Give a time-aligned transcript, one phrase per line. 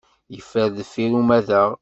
[0.33, 1.69] Yeffer deffir umadaɣ.